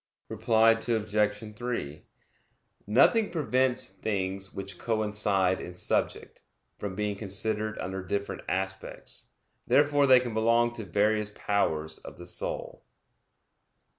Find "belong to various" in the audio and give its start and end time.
10.33-11.29